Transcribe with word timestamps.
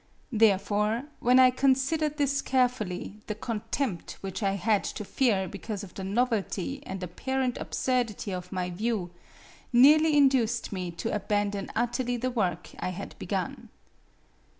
Therefore, 0.31 1.03
when 1.19 1.37
I 1.37 1.51
considered 1.51 2.17
this 2.17 2.41
carefully, 2.41 3.19
the 3.27 3.35
contempt 3.35 4.13
which 4.21 4.41
I 4.41 4.53
had 4.53 4.83
to 4.85 5.05
fear 5.05 5.47
because 5.47 5.83
of 5.83 5.93
the 5.93 6.03
novelty 6.03 6.81
and 6.87 7.03
apparent 7.03 7.59
absurdity 7.59 8.31
of 8.33 8.51
my 8.51 8.71
view, 8.71 9.11
nearly 9.71 10.17
induced 10.17 10.71
me 10.71 10.89
to 10.93 11.13
abandon 11.13 11.69
utterly 11.75 12.17
the 12.17 12.31
work 12.31 12.69
I 12.79 12.89
had 12.89 13.13
begun. 13.19 13.69